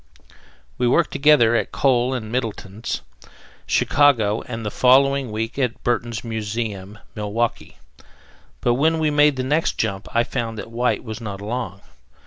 We 0.79 0.87
worked 0.87 1.11
together 1.11 1.55
at 1.55 1.71
Kohl 1.71 2.15
and 2.15 2.31
Middleton's, 2.31 3.01
Chicago, 3.67 4.41
and 4.47 4.65
the 4.65 4.71
following 4.71 5.31
week 5.31 5.59
at 5.59 5.83
Burton's 5.83 6.23
Museum, 6.23 6.97
Milwaukee; 7.13 7.77
but 8.61 8.73
when 8.73 8.97
we 8.97 9.11
made 9.11 9.35
the 9.35 9.43
next 9.43 9.77
jump 9.77 10.07
I 10.11 10.23
found 10.23 10.57
that 10.57 10.71
White 10.71 11.03
was 11.03 11.21
not 11.21 11.39
along. 11.39 11.81